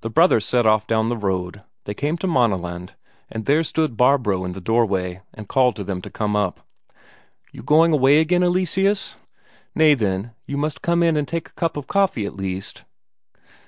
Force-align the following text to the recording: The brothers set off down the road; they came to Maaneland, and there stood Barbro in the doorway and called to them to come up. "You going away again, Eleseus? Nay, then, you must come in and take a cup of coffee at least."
The 0.00 0.10
brothers 0.10 0.44
set 0.44 0.66
off 0.66 0.88
down 0.88 1.10
the 1.10 1.16
road; 1.16 1.62
they 1.84 1.94
came 1.94 2.16
to 2.16 2.26
Maaneland, 2.26 2.96
and 3.30 3.46
there 3.46 3.62
stood 3.62 3.96
Barbro 3.96 4.44
in 4.44 4.50
the 4.50 4.60
doorway 4.60 5.22
and 5.32 5.46
called 5.48 5.76
to 5.76 5.84
them 5.84 6.02
to 6.02 6.10
come 6.10 6.34
up. 6.34 6.66
"You 7.52 7.62
going 7.62 7.92
away 7.92 8.18
again, 8.18 8.42
Eleseus? 8.42 9.14
Nay, 9.72 9.94
then, 9.94 10.32
you 10.44 10.56
must 10.56 10.82
come 10.82 11.04
in 11.04 11.16
and 11.16 11.28
take 11.28 11.50
a 11.50 11.54
cup 11.54 11.76
of 11.76 11.86
coffee 11.86 12.26
at 12.26 12.34
least." 12.34 12.84